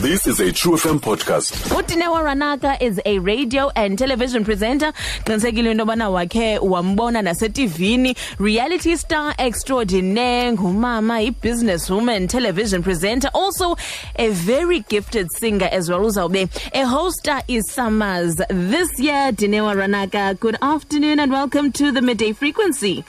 This 0.00 0.26
is 0.26 0.40
a 0.40 0.50
True 0.50 0.76
FM 0.76 0.98
podcast. 1.00 1.52
uDineo 1.76 2.16
Ranaka 2.24 2.80
is 2.80 3.00
a 3.04 3.18
radio 3.18 3.70
and 3.76 3.98
television 3.98 4.44
presenter. 4.44 4.92
Qinisekile 5.24 5.70
into 5.70 5.84
yobana 5.84 6.08
wakhe 6.10 6.58
wambona 6.58 7.22
nasetivini 7.22 8.16
reality 8.38 8.96
star 8.96 9.34
extraordinaire 9.38 10.52
ngumama 10.52 11.20
i-business 11.22 11.90
woman 11.90 12.28
television 12.28 12.82
presenter 12.82 13.28
also 13.34 13.76
a 14.16 14.30
very 14.30 14.80
gifted 14.88 15.30
singer 15.32 15.68
as 15.70 15.90
well 15.90 16.00
uzawube 16.00 16.48
ehosta 16.72 17.42
i-SAMAs. 17.48 18.36
This 18.48 18.98
year 18.98 19.32
Dineo 19.32 19.74
ranaka 19.74 20.38
good 20.40 20.56
afternoon 20.62 21.20
and 21.20 21.30
welcome 21.30 21.70
to 21.72 21.92
the 21.92 22.00
midday 22.00 22.32
frequency 22.32 23.04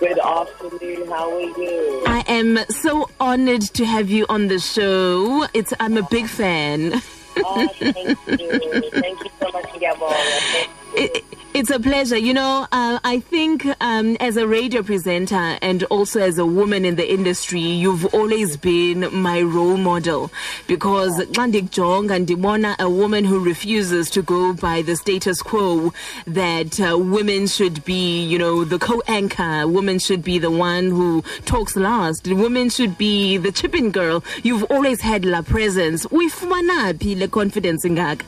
Good 0.00 0.18
afternoon. 0.18 1.08
How 1.08 1.30
are 1.30 1.40
you? 1.40 2.02
i 2.06 2.24
am 2.26 2.58
so 2.70 3.10
honored 3.20 3.60
to 3.60 3.84
have 3.84 4.08
you 4.08 4.24
on 4.28 4.48
the 4.48 4.58
show 4.58 5.46
it's 5.52 5.72
i'm 5.78 5.96
a 5.96 6.02
big 6.10 6.26
fan 6.26 7.02
Oh, 7.36 7.68
thank 7.78 7.96
you. 8.08 8.90
Thank 8.90 9.24
you 9.24 9.30
so 9.40 9.50
much, 9.52 9.64
Ngiyabonga. 9.66 10.68
It, 10.94 11.24
it's 11.52 11.70
a 11.70 11.80
pleasure. 11.80 12.16
You 12.16 12.32
know, 12.34 12.66
uh, 12.70 13.00
I 13.02 13.20
think 13.20 13.66
um, 13.80 14.16
as 14.20 14.36
a 14.36 14.46
radio 14.46 14.82
presenter 14.82 15.58
and 15.60 15.82
also 15.84 16.20
as 16.20 16.38
a 16.38 16.46
woman 16.46 16.84
in 16.84 16.94
the 16.94 17.12
industry, 17.12 17.60
you've 17.60 18.06
always 18.14 18.56
been 18.56 19.12
my 19.12 19.42
role 19.42 19.76
model 19.76 20.30
because 20.68 21.18
xa 21.18 22.10
and 22.10 22.26
ndibona 22.26 22.76
a 22.78 22.88
woman 22.88 23.24
who 23.24 23.42
refuses 23.44 24.10
to 24.10 24.22
go 24.22 24.52
by 24.52 24.82
the 24.82 24.94
status 24.96 25.42
quo 25.42 25.92
that 26.26 26.80
uh, 26.80 26.96
women 26.96 27.46
should 27.46 27.84
be, 27.84 28.24
you 28.24 28.38
know, 28.38 28.64
the 28.64 28.78
co-anchor, 28.78 29.66
women 29.66 29.98
should 29.98 30.22
be 30.22 30.38
the 30.38 30.50
one 30.50 30.90
who 30.90 31.22
talks 31.46 31.74
last, 31.76 32.28
women 32.28 32.70
should 32.70 32.96
be 32.96 33.36
the 33.36 33.50
chipping 33.50 33.90
girl. 33.90 34.22
You've 34.42 34.64
always 34.64 35.00
had 35.00 35.24
la 35.24 35.42
presence. 35.42 36.06
Uyifumana 36.06 36.98
phi 37.00 37.16
le 37.16 37.28
confidence 37.28 37.84
ingaka? 37.84 38.22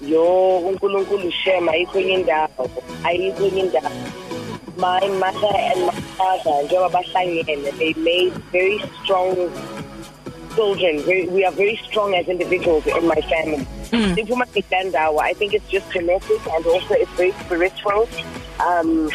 Yo, 0.00 0.58
uNkulunkulu 0.60 1.32
shem 1.32 1.68
ayikho 1.68 1.98
enye 1.98 2.14
indawo. 2.14 2.70
Ayikho 3.04 3.46
enye 3.46 3.62
indawo. 3.62 3.90
My 4.76 5.00
mother 5.08 5.56
and 5.56 5.86
my 5.86 6.00
father, 6.16 6.62
njengoba 6.68 7.02
bahlangene, 7.02 7.76
they 7.78 7.92
made 7.94 8.32
very 8.52 8.80
strong 9.02 9.34
children. 10.54 11.02
Very, 11.02 11.26
we 11.28 11.44
are 11.44 11.50
very 11.50 11.76
strong 11.84 12.14
as 12.14 12.28
individuals 12.28 12.86
in 12.86 13.08
my 13.08 13.20
family. 13.22 13.66
Siphuma 13.90 14.46
ngedandawo. 14.46 15.20
I 15.20 15.32
think 15.34 15.54
it's 15.54 15.68
just 15.68 15.90
genetic 15.90 16.46
and 16.46 16.64
also 16.66 16.94
it's 16.94 17.10
very 17.12 17.32
spiritual. 17.32 18.08
Um, 18.60 19.10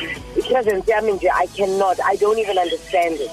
presence 0.50 0.86
yami 0.86 1.18
nje, 1.18 1.30
I 1.34 1.46
cannot, 1.56 1.98
I 2.04 2.18
don't 2.18 2.40
even 2.40 2.58
understand 2.58 3.16
it. 3.16 3.32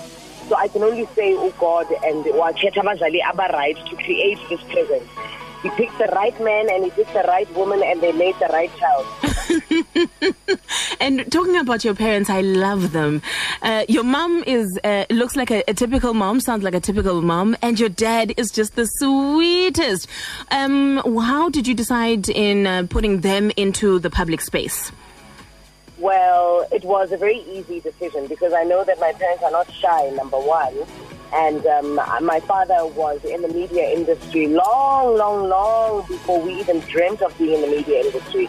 So 0.49 0.57
I 0.57 0.69
can 0.69 0.83
only 0.85 1.07
say, 1.17 1.35
oh 1.35 1.53
God, 1.59 1.87
and 2.05 2.25
wakhetha 2.27 2.83
abazali 2.83 3.21
aba-right 3.29 3.77
to 3.87 3.97
create 3.97 4.39
this 4.49 4.63
presence. 4.63 5.09
He 5.63 5.71
picked 5.71 5.99
the 5.99 6.07
right 6.15 6.39
man 6.41 6.69
and 6.71 6.85
he 6.85 6.91
picked 6.91 7.13
the 7.13 7.25
right 7.29 7.51
woman 7.55 7.83
and 7.83 8.01
they 8.01 8.13
made 8.13 8.35
the 8.39 8.47
right 8.47 8.71
child. 8.79 9.07
And 11.01 11.33
talking 11.33 11.57
about 11.57 11.83
your 11.83 11.95
parents, 11.95 12.29
I 12.29 12.43
love 12.43 12.93
them. 12.93 13.23
Uh, 13.63 13.85
your 13.89 14.05
mom 14.05 14.45
is 14.47 14.79
uh, 14.85 15.07
looks 15.09 15.35
like 15.35 15.51
a, 15.51 15.63
a 15.67 15.73
typical 15.73 16.13
mom, 16.13 16.41
sounds 16.41 16.63
like 16.63 16.75
a 16.75 16.81
typical 16.81 17.23
mom, 17.23 17.57
and 17.63 17.81
your 17.81 17.89
dad 17.89 18.35
is 18.37 18.51
just 18.51 18.77
the 18.77 18.85
sweetest. 18.85 20.07
Um, 20.51 20.99
how 21.19 21.49
did 21.49 21.67
you 21.67 21.75
decide 21.75 22.29
in 22.29 22.67
uh, 22.67 22.87
putting 22.89 23.23
them 23.23 23.51
into 23.57 23.99
the 23.99 24.11
public 24.11 24.43
space? 24.43 24.93
Well, 25.99 26.67
it 26.71 26.85
was 26.85 27.13
a 27.13 27.17
very 27.17 27.39
easy 27.39 27.81
decision 27.81 28.27
because 28.27 28.53
I 28.53 28.65
know 28.65 28.85
that 28.85 29.01
my 29.01 29.13
parents 29.13 29.43
are 29.43 29.51
not 29.51 29.73
shy, 29.73 30.11
number 30.11 30.39
one. 30.39 30.75
And 31.33 31.65
um, 31.65 31.95
my 31.95 32.41
father 32.41 32.87
was 32.87 33.25
in 33.25 33.43
the 33.43 33.49
media 33.49 33.89
industry 33.91 34.49
long, 34.49 35.17
long, 35.17 35.49
long 35.49 36.07
before 36.09 36.41
we 36.41 36.55
even 36.55 36.81
dreamt 36.81 37.23
of 37.23 37.37
being 37.39 37.55
in 37.55 37.61
the 37.61 37.77
media 37.77 38.01
industry. 38.01 38.49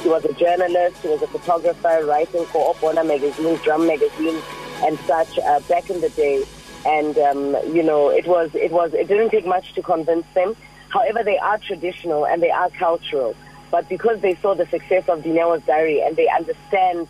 He 0.00 0.08
was 0.08 0.24
a 0.24 0.32
journalist, 0.32 1.02
he 1.02 1.08
was 1.08 1.22
a 1.22 1.26
photographer, 1.26 2.04
writing 2.06 2.44
for 2.46 2.74
Opona 2.74 3.06
magazine, 3.06 3.56
Drum 3.56 3.86
magazine, 3.86 4.40
and 4.82 4.98
such 5.00 5.38
uh, 5.38 5.60
back 5.60 5.90
in 5.90 6.00
the 6.00 6.08
day. 6.10 6.44
And 6.86 7.16
um, 7.18 7.56
you 7.74 7.82
know, 7.82 8.08
it 8.08 8.26
was, 8.26 8.54
it 8.54 8.72
was, 8.72 8.94
it 8.94 9.08
didn't 9.08 9.30
take 9.30 9.46
much 9.46 9.74
to 9.74 9.82
convince 9.82 10.26
them. 10.34 10.56
However, 10.88 11.22
they 11.22 11.38
are 11.38 11.58
traditional 11.58 12.26
and 12.26 12.42
they 12.42 12.50
are 12.50 12.70
cultural. 12.70 13.36
But 13.70 13.88
because 13.88 14.20
they 14.20 14.34
saw 14.36 14.54
the 14.54 14.66
success 14.66 15.08
of 15.08 15.22
Dineo's 15.22 15.62
diary 15.64 16.02
and 16.02 16.16
they 16.16 16.28
understand 16.28 17.08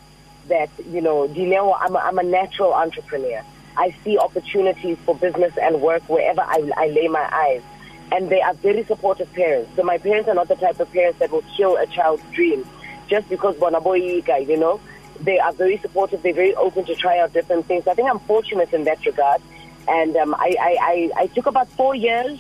that, 0.49 0.71
you 0.91 1.01
know, 1.01 1.27
Dinewa, 1.29 1.77
I'm 1.81 1.97
a, 1.97 1.99
I'm 1.99 2.19
a 2.19 2.23
natural 2.23 2.73
entrepreneur. 2.75 3.43
I 3.77 3.95
see 4.05 4.19
opportunities 4.19 4.99
for 5.05 5.15
business 5.15 5.57
and 5.61 5.81
work 5.81 6.03
wherever 6.09 6.41
I, 6.41 6.71
I 6.77 6.87
lay 6.89 7.09
my 7.09 7.29
eyes. 7.33 7.63
And 8.11 8.29
they 8.29 8.41
are 8.43 8.55
very 8.55 8.85
supportive 8.85 9.33
parents. 9.33 9.71
So 9.77 9.83
my 9.83 9.99
parents 9.99 10.29
are 10.29 10.35
not 10.35 10.49
the 10.49 10.57
type 10.57 10.79
of 10.81 10.93
parents 10.93 11.19
that 11.19 11.31
will 11.31 11.45
kill 11.57 11.77
a 11.77 11.87
child's 11.87 12.23
dreams 12.33 12.67
just 13.09 13.29
because 13.29 13.57
bonaboyika, 13.57 14.47
you 14.47 14.57
know. 14.57 14.81
They 15.21 15.39
are 15.39 15.53
very 15.53 15.79
supportive. 15.79 16.23
They're 16.23 16.35
very 16.35 16.55
open 16.55 16.85
to 16.87 16.95
try 16.95 17.19
out 17.19 17.33
different 17.33 17.67
things. 17.67 17.87
I 17.87 17.95
think 17.95 18.11
I'm 18.11 18.19
fortunate 18.21 18.73
in 18.73 18.85
that 18.85 19.05
regard. 19.07 19.41
And 19.89 20.17
um, 20.17 20.35
I, 20.35 20.55
I, 20.61 20.77
I, 20.81 21.23
I 21.23 21.27
took 21.29 21.47
about 21.47 21.69
four 21.69 21.95
years 21.95 22.39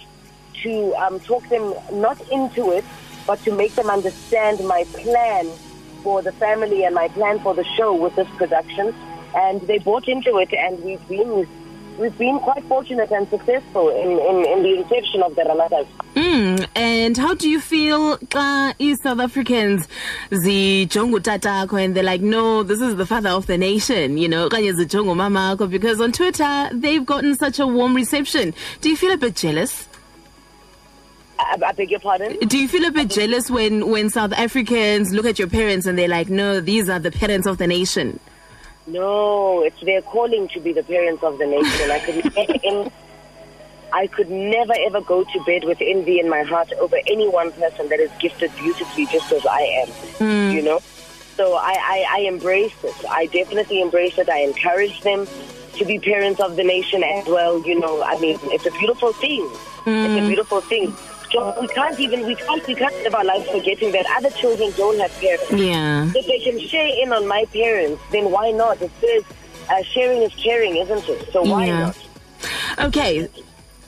to 0.63 0.95
um, 0.97 1.21
talk 1.21 1.49
them 1.49 1.75
not 1.93 2.21
into 2.31 2.71
it, 2.73 2.85
but 3.27 3.43
to 3.45 3.53
make 3.53 3.75
them 3.75 3.89
understand 3.89 4.65
my 4.67 4.85
plan 4.93 5.49
for 6.03 6.23
the 6.23 6.33
family 6.33 6.85
and 6.85 6.95
my 6.95 7.09
plan 7.09 7.39
for 7.41 7.55
the 7.55 7.65
show 7.77 7.95
with 7.95 8.15
this 8.17 8.29
production. 8.37 8.95
And 9.35 9.61
they 9.63 9.79
bought 9.79 10.09
into 10.09 10.39
it, 10.39 10.53
and 10.53 10.83
we've 10.83 11.09
been 11.09 11.47
we've 11.99 12.17
been 12.19 12.39
quite 12.41 12.65
fortunate 12.65 13.11
and 13.11 13.29
successful 13.29 13.89
in, 13.91 14.11
in, 14.11 14.47
in 14.47 14.63
the 14.63 14.83
reception 14.83 15.23
of 15.23 15.35
the 15.35 15.43
Ranakas. 15.43 15.87
Mm, 16.15 16.67
and 16.75 17.17
how 17.17 17.35
do 17.35 17.49
you 17.49 17.61
feel 17.61 18.19
xa 18.19 18.75
i-South 18.79 19.21
Africans 19.21 19.89
zijonga 20.31 21.19
utatakho 21.19 21.83
and 21.83 21.95
they're 21.95 22.03
like, 22.03 22.21
no, 22.21 22.63
this 22.63 22.81
is 22.81 22.97
the 22.97 23.07
father 23.07 23.31
of 23.31 23.47
the 23.47 23.59
nation, 23.59 24.19
you 24.19 24.29
know, 24.29 24.49
umamakho 24.49 25.71
because 25.71 26.01
on 26.01 26.13
Twitter 26.13 26.71
they've 26.73 27.05
gotten 27.05 27.35
such 27.35 27.59
a 27.59 27.67
warm 27.67 27.95
reception. 27.95 28.55
Do 28.81 28.91
you 28.91 28.97
feel 28.97 29.13
a 29.13 29.19
bit 29.19 29.37
jealous? 29.37 29.89
I, 31.39 31.59
I 31.67 31.73
beg 31.73 31.91
your 31.91 32.01
pardon? 32.01 32.37
Do 32.47 32.59
you 32.59 32.69
feel 32.69 32.85
a 32.85 32.91
bit 32.93 33.11
jealous 33.11 33.51
when, 33.51 33.89
when 33.89 34.11
South 34.11 34.33
Africans 34.33 35.13
look 35.13 35.27
at 35.27 35.39
your 35.39 35.49
parents 35.49 35.87
and 35.87 35.99
they're 35.99 36.09
like, 36.09 36.29
no, 36.29 36.61
these 36.61 36.89
are 36.89 36.99
the 36.99 37.11
parents 37.11 37.47
of 37.47 37.59
the 37.59 37.67
nation? 37.67 38.21
No, 38.87 39.63
it's 39.63 39.81
their 39.81 40.03
calling 40.03 40.49
to 40.49 40.61
be 40.61 40.73
the 40.73 40.83
parents 40.83 41.23
of 41.23 41.39
the 41.39 41.47
nation. 41.47 41.91
I 41.91 41.99
could 42.01 42.35
never, 42.35 42.91
I 43.93 44.07
could 44.09 44.31
never 44.31 44.75
ever 44.87 45.01
go 45.01 45.25
to 45.25 45.45
bed 45.45 45.65
with 45.65 45.79
envy 45.81 46.19
in 46.19 46.29
my 46.29 46.43
heart 46.43 46.73
over 46.81 46.97
any 47.07 47.29
one 47.29 47.53
person 47.53 47.89
that 47.91 48.01
is 48.01 48.11
gifted 48.19 48.51
beautifully 48.57 49.07
just 49.07 49.31
as 49.33 49.47
I 49.47 49.61
am. 49.61 49.89
Hmm. 49.89 50.57
You 50.57 50.63
know, 50.63 50.81
so 51.37 51.55
I, 51.55 51.73
I, 51.73 52.07
I 52.11 52.21
embrace 52.23 52.75
it. 52.83 52.97
I 53.09 53.27
definitely 53.27 53.81
embrace 53.81 54.19
it. 54.19 54.29
I 54.29 54.41
encourage 54.41 55.01
them 55.03 55.27
to 55.75 55.85
be 55.85 55.99
parents 55.99 56.41
of 56.41 56.57
the 56.57 56.65
nation 56.65 57.03
as 57.05 57.27
well. 57.27 57.65
You 57.67 57.79
know, 57.79 58.03
I 58.03 58.19
mean, 58.19 58.39
it's 58.45 58.67
a 58.67 58.71
beautiful 58.73 59.13
thing. 59.13 59.49
It's 59.85 59.87
a 59.87 60.21
hmm. 60.21 60.27
beautiful 60.27 60.61
thing. 60.61 60.95
So 61.33 61.59
we 61.61 61.67
can't 61.69 61.99
even 61.99 62.27
we 62.27 62.35
can't 62.35 62.67
we 62.67 62.75
can't 62.75 62.95
live 63.03 63.15
our 63.15 63.25
lives 63.25 63.49
forgetting 63.51 63.91
that 63.93 64.05
other 64.17 64.31
children 64.31 64.71
don't 64.77 64.99
have 65.01 65.11
parents. 65.19 65.51
Yeah. 65.51 66.11
If 66.15 66.27
they 66.27 66.39
can 66.41 66.59
share 66.61 66.87
in 67.03 67.13
on 67.13 67.27
my 67.27 67.45
parents, 67.47 68.03
then 68.11 68.31
why 68.31 68.51
not? 68.51 68.81
It 68.83 68.91
says 69.01 69.25
uh, 69.71 69.83
sharing 69.83 70.23
is 70.23 70.35
caring, 70.35 70.77
isn't 70.77 71.09
it? 71.09 71.33
So 71.33 71.43
why 71.43 71.67
Yeah. 71.67 71.79
not? 71.81 71.99
Okay. 72.87 73.29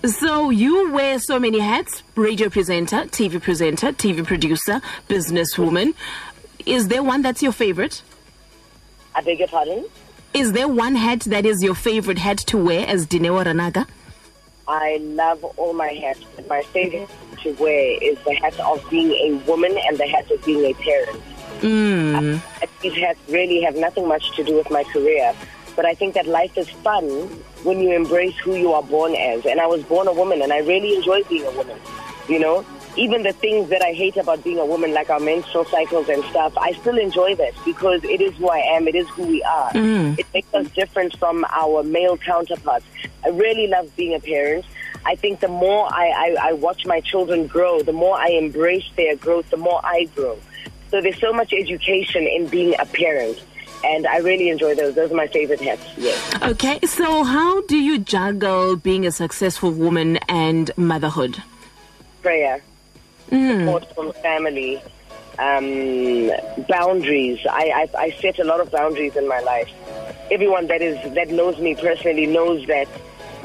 So 0.07 0.51
you 0.51 0.91
wear 0.93 1.19
so 1.19 1.39
many 1.39 1.59
hats 1.61 2.03
radio 2.15 2.49
presenter, 2.49 3.05
TV 3.07 3.41
presenter, 3.41 3.93
TV 3.93 4.25
producer, 4.27 4.81
businesswoman. 5.09 5.95
Is 6.67 6.89
there 6.89 7.03
one 7.03 7.23
that's 7.23 7.43
your 7.43 7.53
favorite? 7.53 8.03
I 9.15 9.21
beg 9.21 9.39
your 9.39 9.49
pardon? 9.49 9.85
Is 10.33 10.53
there 10.53 10.67
one 10.69 10.95
hat 10.97 11.21
that 11.21 11.47
is 11.47 11.63
your 11.63 11.75
favorite 11.75 12.19
hat 12.19 12.39
to 12.39 12.59
wear 12.59 12.87
as 12.87 13.07
Dineo 13.07 13.45
Ranaka? 13.45 13.87
I 14.67 14.97
love 15.01 15.45
all 15.45 15.73
my 15.75 15.89
hats. 15.89 16.21
My 16.49 16.63
favorite 16.63 17.09
to 17.45 17.53
wear 17.53 18.03
is 18.03 18.19
the 18.25 18.35
hat 18.35 18.59
of 18.61 18.85
being 18.91 19.13
a 19.13 19.39
woman 19.47 19.77
and 19.87 19.97
the 19.97 20.07
hat 20.07 20.31
of 20.31 20.45
being 20.45 20.65
a 20.65 20.75
parent. 20.75 21.23
Mm. 21.61 22.37
Uh, 22.37 22.67
These 22.83 22.95
hats 22.95 23.21
really 23.29 23.63
have 23.63 23.77
nothing 23.77 24.07
much 24.09 24.35
to 24.37 24.45
do 24.45 24.57
with 24.57 24.71
my 24.71 24.85
career. 24.85 25.33
But 25.77 25.87
I 25.87 25.95
think 25.95 26.15
that 26.15 26.27
life 26.27 26.57
is 26.59 26.69
fun 26.69 27.05
when 27.65 27.81
you 27.81 27.93
embrace 27.95 28.37
who 28.39 28.55
you 28.55 28.73
are 28.73 28.83
born 28.83 29.15
as. 29.15 29.47
And 29.47 29.61
I 29.61 29.67
was 29.67 29.83
born 29.85 30.07
a 30.07 30.13
woman, 30.13 30.43
and 30.43 30.53
I 30.53 30.59
really 30.59 30.95
enjoy 30.95 31.23
being 31.25 31.47
a 31.47 31.51
woman. 31.53 31.79
You 32.29 32.39
know, 32.39 32.65
even 32.97 33.23
the 33.23 33.33
things 33.33 33.69
that 33.71 33.83
I 33.83 33.93
hate 33.93 34.17
about 34.17 34.45
being 34.45 34.59
a 34.59 34.65
woman, 34.67 34.93
like 34.93 35.11
our 35.11 35.21
menstrual 35.21 35.65
cycles 35.65 36.09
and 36.09 36.23
stuff, 36.25 36.57
I 36.57 36.73
still 36.73 36.99
enjoy 36.99 37.35
that 37.37 37.53
because 37.65 38.05
it 38.05 38.21
is 38.21 38.35
who 38.37 38.49
I 38.49 38.59
am. 38.59 38.87
It 38.87 38.95
is 38.95 39.09
who 39.11 39.25
we 39.25 39.43
are. 39.43 39.71
It 39.75 40.27
makes 40.33 40.53
us 40.55 40.69
different 40.71 41.17
from 41.19 41.45
our 41.51 41.83
male 41.83 42.17
counterparts. 42.17 42.87
I 43.25 43.31
really 43.31 43.67
love 43.67 43.95
being 43.97 44.15
a 44.15 44.21
parent. 44.21 44.65
I 45.07 45.17
think 45.17 45.41
the 45.41 45.49
more 45.49 45.87
I, 45.87 46.37
I, 46.41 46.49
I 46.49 46.53
watch 46.53 46.87
my 46.87 47.01
children 47.01 47.47
grow, 47.47 47.83
the 47.83 47.93
more 47.93 48.17
I 48.17 48.29
embrace 48.29 48.89
their 48.97 49.17
growth, 49.17 49.51
the 49.51 49.57
more 49.57 49.81
I 49.85 50.05
grow. 50.15 50.39
So 50.91 51.01
there's 51.01 51.21
so 51.21 51.33
much 51.33 51.53
education 51.53 52.27
in 52.27 52.47
being 52.47 52.75
a 52.79 52.87
parent. 52.87 53.43
And 53.85 54.07
I 54.07 54.19
really 54.19 54.49
enjoy 54.49 54.75
those. 54.75 54.95
Those 54.95 55.13
are 55.13 55.15
my 55.15 55.27
favorite 55.27 55.61
hats. 55.61 55.85
Yes. 55.99 56.43
Okay, 56.43 56.81
so 56.87 57.23
how 57.23 57.61
do 57.63 57.77
you 57.77 57.99
juggle 57.99 58.77
being 58.77 59.07
a 59.07 59.11
successful 59.11 59.71
woman 59.71 60.17
and 60.29 60.71
motherhood? 60.79 61.43
prayer, 62.25 62.63
support 63.29 63.95
from 63.95 64.13
family, 64.15 64.83
um, 65.39 66.33
boundaries. 66.69 67.39
I, 67.49 67.87
I, 67.95 68.07
I 68.07 68.11
set 68.13 68.39
a 68.39 68.45
lot 68.45 68.61
of 68.61 68.71
boundaries 68.73 69.15
in 69.15 69.29
my 69.29 69.41
life. 69.41 69.71
Everyone 70.31 70.67
that 70.69 70.81
is 70.81 70.97
that 71.15 71.29
knows 71.29 71.59
me 71.59 71.75
personally 71.75 72.27
knows 72.27 72.67
that 72.67 72.89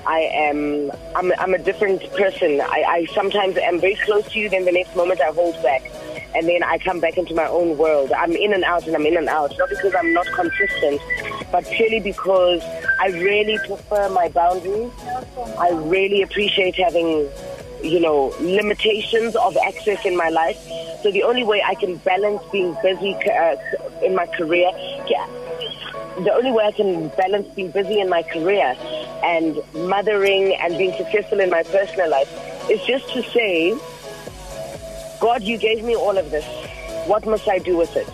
I 0.06 0.20
am 0.20 0.92
I'm, 1.16 1.32
I'm 1.40 1.54
a 1.54 1.58
different 1.58 2.02
person. 2.14 2.62
I, 2.62 2.84
I 2.88 3.06
sometimes 3.14 3.58
am 3.58 3.80
very 3.80 3.96
close 3.96 4.28
to 4.32 4.40
you, 4.40 4.50
then 4.50 4.66
the 4.66 4.72
next 4.72 4.96
moment 4.96 5.22
I 5.22 5.32
hold 5.32 5.62
back. 5.64 5.84
And 6.36 6.48
then 6.48 6.64
I 6.64 6.78
come 6.78 7.00
back 7.00 7.18
into 7.18 7.34
my 7.34 7.48
own 7.48 7.78
world. 7.78 8.12
I'm 8.12 8.34
in 8.34 8.54
and 8.54 8.64
out 8.64 8.86
and 8.86 8.96
I'm 8.96 9.06
in 9.06 9.18
and 9.18 9.28
out. 9.28 9.58
Not 9.58 9.70
because 9.70 9.96
I'm 9.96 10.14
not 10.14 10.28
consistent, 10.28 11.02
but 11.52 11.66
purely 11.66 12.00
because 12.00 12.62
I 13.00 13.08
really 13.08 13.58
prefer 13.66 14.10
my 14.10 14.30
boundaries. 14.30 14.92
I 15.58 15.72
really 15.72 16.22
appreciate 16.22 16.76
having, 16.76 17.30
you 17.82 18.00
know, 18.00 18.34
limitations 18.40 19.36
of 19.36 19.58
access 19.58 20.06
in 20.06 20.16
my 20.16 20.30
life. 20.30 20.58
So 21.02 21.12
the 21.12 21.24
only 21.24 21.44
way 21.44 21.64
I 21.66 21.76
can 21.76 21.96
balance 21.98 22.44
being 22.52 22.76
busy 22.84 23.16
uh, 23.16 23.56
in 24.04 24.16
my 24.16 24.28
career, 24.28 24.70
yeah, 25.08 25.26
the 26.24 26.34
only 26.34 26.52
way 26.52 26.66
I 26.66 26.72
can 26.72 27.08
balance 27.10 27.48
being 27.56 27.72
busy 27.72 28.00
in 28.00 28.10
my 28.10 28.24
career 28.24 28.76
and 29.24 29.62
mothering 29.74 30.56
and 30.56 30.78
being 30.78 30.94
successful 30.98 31.40
in 31.40 31.50
my 31.50 31.64
personal 31.64 32.10
life 32.10 32.30
is 32.70 32.82
just 32.86 33.12
to 33.14 33.24
say, 33.24 33.78
God, 35.20 35.44
you 35.44 35.58
gave 35.58 35.84
me 35.84 35.96
all 35.96 36.18
of 36.18 36.32
this. 36.32 36.46
What 37.08 37.26
must 37.26 37.48
I 37.48 37.60
do 37.60 37.78
with 37.78 37.96
it? 37.96 38.08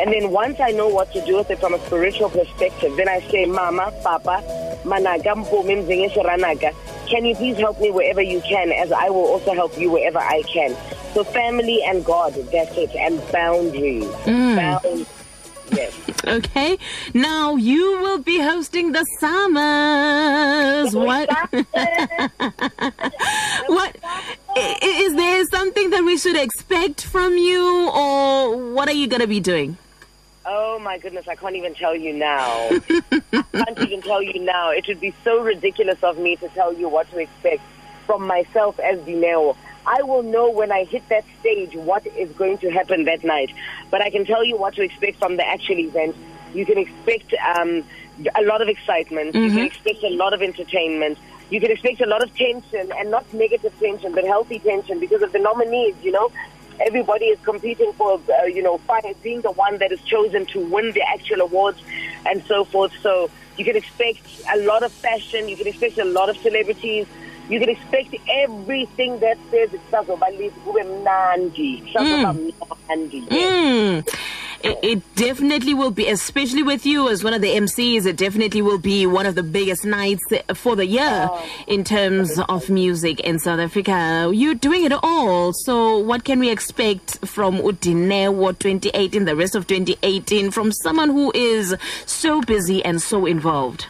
And 0.00 0.12
then 0.12 0.30
once 0.30 0.60
I 0.60 0.70
know 0.70 0.88
what 0.88 1.12
to 1.12 1.24
do 1.24 1.36
with 1.36 1.50
it 1.50 1.60
from 1.60 1.74
a 1.74 1.86
spiritual 1.86 2.30
perspective, 2.30 2.96
then 2.96 3.08
I 3.08 3.20
say, 3.30 3.44
Mama, 3.44 3.92
Papa, 4.02 4.42
Managa, 4.84 5.34
Ranaka, 5.34 6.74
can 7.06 7.24
you 7.24 7.34
please 7.34 7.56
help 7.58 7.80
me 7.80 7.90
wherever 7.90 8.22
you 8.22 8.40
can, 8.40 8.72
as 8.72 8.92
I 8.92 9.10
will 9.10 9.26
also 9.26 9.52
help 9.52 9.76
you 9.78 9.90
wherever 9.90 10.18
I 10.18 10.42
can. 10.42 10.74
So 11.12 11.24
family 11.24 11.82
and 11.84 12.04
God, 12.04 12.34
that's 12.34 12.76
it, 12.76 12.94
and 12.96 13.20
boundaries. 13.30 14.04
Mm. 14.24 14.56
Boundaries. 14.56 15.19
Okay. 16.26 16.78
Now 17.14 17.56
you 17.56 17.98
will 18.00 18.18
be 18.18 18.38
hosting 18.40 18.92
the 18.92 19.04
SAMAs. 19.20 20.94
Oh, 20.94 21.04
what? 21.04 21.28
what? 23.66 23.96
Oh, 24.04 24.36
i- 24.56 24.78
Is 24.82 25.14
there 25.14 25.44
something 25.46 25.90
that 25.90 26.04
we 26.04 26.16
should 26.18 26.36
expect 26.36 27.04
from 27.04 27.36
you, 27.36 27.88
or 27.90 28.56
what 28.74 28.88
are 28.88 28.94
you 28.94 29.06
going 29.06 29.20
to 29.22 29.26
be 29.26 29.40
doing? 29.40 29.76
Oh 30.46 30.78
my 30.80 30.98
goodness, 30.98 31.28
I 31.28 31.36
can't 31.36 31.54
even 31.56 31.74
tell 31.74 31.94
you 31.94 32.12
now. 32.12 32.70
I 32.70 32.80
can't 33.52 33.78
even 33.80 34.02
tell 34.02 34.22
you 34.22 34.40
now. 34.40 34.70
It 34.70 34.86
would 34.88 35.00
be 35.00 35.14
so 35.22 35.40
ridiculous 35.42 36.02
of 36.02 36.18
me 36.18 36.36
to 36.36 36.48
tell 36.50 36.72
you 36.72 36.88
what 36.88 37.10
to 37.10 37.18
expect 37.18 37.62
from 38.06 38.26
myself 38.26 38.78
as 38.80 38.98
Dineo. 39.00 39.56
I 39.86 40.02
will 40.02 40.22
know 40.22 40.50
when 40.50 40.70
I 40.72 40.84
hit 40.84 41.08
that 41.08 41.24
stage 41.40 41.74
what 41.74 42.06
is 42.06 42.30
going 42.32 42.58
to 42.58 42.70
happen 42.70 43.04
that 43.04 43.24
night. 43.24 43.52
But 43.90 44.02
I 44.02 44.10
can 44.10 44.24
tell 44.24 44.44
you 44.44 44.56
what 44.56 44.74
to 44.74 44.82
expect 44.82 45.18
from 45.18 45.36
the 45.36 45.46
actual 45.46 45.78
event. 45.78 46.16
You 46.54 46.66
can 46.66 46.78
expect 46.78 47.32
um, 47.56 47.84
a 48.36 48.42
lot 48.42 48.60
of 48.60 48.68
excitement. 48.68 49.34
You 49.34 49.50
can 49.50 49.64
expect 49.66 50.02
a 50.02 50.10
lot 50.10 50.32
of 50.32 50.42
entertainment. 50.42 51.18
You 51.50 51.60
can 51.60 51.70
expect 51.70 52.00
a 52.00 52.06
lot 52.06 52.22
of 52.22 52.34
tension, 52.36 52.92
and 52.96 53.10
not 53.10 53.32
negative 53.32 53.72
tension, 53.80 54.12
but 54.12 54.24
healthy 54.24 54.58
tension 54.60 55.00
because 55.00 55.22
of 55.22 55.32
the 55.32 55.38
nominees, 55.38 55.96
you 56.02 56.12
know 56.12 56.30
everybody 56.80 57.26
is 57.26 57.38
competing 57.44 57.92
for, 57.92 58.20
uh, 58.40 58.44
you 58.44 58.62
know, 58.62 58.78
fi- 58.78 59.14
being 59.22 59.40
the 59.42 59.50
one 59.52 59.78
that 59.78 59.92
is 59.92 60.00
chosen 60.02 60.46
to 60.46 60.60
win 60.60 60.92
the 60.92 61.02
actual 61.02 61.40
awards 61.42 61.80
and 62.26 62.42
so 62.44 62.64
forth. 62.64 62.92
So 63.02 63.30
you 63.56 63.64
can 63.64 63.76
expect 63.76 64.20
a 64.52 64.58
lot 64.60 64.82
of 64.82 64.92
fashion. 64.92 65.48
You 65.48 65.56
can 65.56 65.66
expect 65.66 65.98
a 65.98 66.04
lot 66.04 66.28
of 66.30 66.36
celebrities. 66.38 67.06
You 67.50 67.58
can 67.58 67.68
expect 67.68 68.14
everything 68.30 69.18
that 69.18 69.36
says 69.50 69.70
"Kusazoba 69.70 70.30
kube 70.64 70.84
mnandi." 70.84 71.82
Kusazoba 71.82 72.32
mnandi. 72.32 73.26
Mm. 73.28 74.16
It, 74.62 74.78
it 74.82 75.14
definitely 75.16 75.72
will 75.72 75.90
be, 75.90 76.06
especially 76.08 76.62
with 76.62 76.84
you 76.84 77.08
as 77.08 77.24
one 77.24 77.32
of 77.32 77.40
the 77.40 77.48
MCs, 77.48 78.04
it 78.04 78.16
definitely 78.16 78.60
will 78.60 78.78
be 78.78 79.06
one 79.06 79.24
of 79.24 79.34
the 79.34 79.42
biggest 79.42 79.86
nights 79.86 80.22
for 80.54 80.76
the 80.76 80.86
year 80.86 81.30
in 81.66 81.82
terms 81.82 82.38
of 82.38 82.68
music 82.68 83.20
in 83.20 83.38
South 83.38 83.58
Africa. 83.58 84.30
You're 84.32 84.54
doing 84.54 84.84
it 84.84 84.92
all. 84.92 85.54
So, 85.54 85.96
what 85.96 86.24
can 86.24 86.38
we 86.38 86.50
expect 86.50 87.26
from 87.26 87.56
uDineo 87.56 88.58
2018, 88.58 89.24
the 89.24 89.34
rest 89.34 89.54
of 89.54 89.66
2018, 89.66 90.50
from 90.50 90.72
someone 90.72 91.08
who 91.08 91.32
is 91.34 91.74
so 92.04 92.42
busy 92.42 92.84
and 92.84 93.00
so 93.00 93.24
involved? 93.24 93.86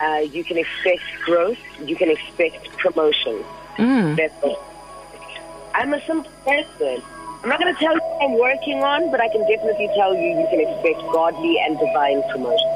Uh, 0.00 0.18
you 0.32 0.42
can 0.44 0.56
expect 0.56 1.02
growth. 1.24 1.58
You 1.84 1.94
can 1.96 2.10
expect 2.10 2.68
promotion. 2.78 3.44
That's 4.16 4.34
it. 4.42 4.58
I'm 5.74 5.92
a 5.94 6.00
simple 6.06 6.32
person. 6.44 7.02
I'm 7.42 7.48
not 7.48 7.60
going 7.60 7.74
to 7.74 7.80
tell 7.80 7.94
you 7.94 8.00
what 8.00 8.22
I'm 8.24 8.38
working 8.38 8.82
on, 8.82 9.10
but 9.10 9.20
I 9.20 9.28
can 9.28 9.40
definitely 9.46 9.88
tell 9.94 10.14
you 10.14 10.40
you 10.40 10.46
can 10.48 10.60
expect 10.60 11.00
godly 11.12 11.56
and 11.66 11.78
divine 11.78 12.22
promotion. 12.30 12.68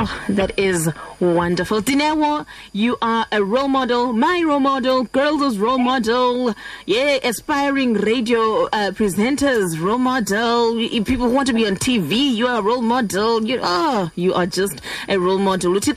Oh, 0.00 0.24
that 0.28 0.56
is 0.56 0.88
wonderful. 1.18 1.82
Dineo, 1.82 2.46
you 2.72 2.96
are 3.02 3.26
a 3.32 3.42
role 3.42 3.66
model, 3.66 4.12
my 4.12 4.44
role 4.46 4.60
model, 4.60 5.02
girls' 5.04 5.58
role 5.58 5.78
model, 5.78 6.54
yeah, 6.86 7.18
aspiring 7.24 7.94
radio 7.94 8.66
uh, 8.66 8.92
presenters, 8.92 9.80
role 9.80 9.98
model. 9.98 10.76
People 11.04 11.28
who 11.28 11.34
want 11.34 11.48
to 11.48 11.52
be 11.52 11.66
on 11.66 11.74
TV, 11.74 12.32
you 12.32 12.46
are 12.46 12.60
a 12.60 12.62
role 12.62 12.80
model. 12.80 13.44
You 13.44 13.60
are, 13.60 14.12
you 14.14 14.34
are 14.34 14.46
just 14.46 14.80
a 15.08 15.18
role 15.18 15.38
model. 15.38 15.72
With 15.72 15.88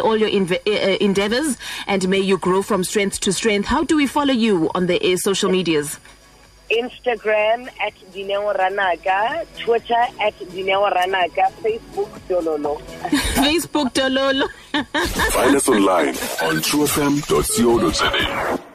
all 0.00 0.16
your 0.16 0.30
inve- 0.30 0.66
uh, 0.66 0.92
uh, 0.92 0.96
endeavors, 1.00 1.58
and 1.88 2.08
may 2.08 2.20
you 2.20 2.38
grow 2.38 2.62
from 2.62 2.84
strength 2.84 3.18
to 3.20 3.32
strength. 3.32 3.66
How 3.66 3.82
do 3.82 3.96
we 3.96 4.06
follow 4.06 4.32
you 4.32 4.70
on 4.76 4.86
the 4.86 5.12
uh, 5.12 5.16
social 5.16 5.50
medias? 5.50 5.98
Instagram 6.70 7.68
at 7.80 7.94
Dineo 8.12 8.52
Ranaka, 8.54 9.46
Twitter 9.58 10.06
at 10.20 10.34
Dineo 10.50 10.88
Ranaka, 10.92 11.50
Facebook 11.62 12.10
Dololo. 12.28 12.78
Facebook, 13.42 13.92
Dololo. 13.94 14.46
Find 15.32 15.56
us 15.56 15.68
online 15.68 16.08
on 16.42 16.60
truefm.co.za. 16.62 18.65